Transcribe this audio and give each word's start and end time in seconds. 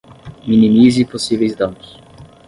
Minimize 0.49 1.05
possíveis 1.11 1.55
danos 1.61 1.87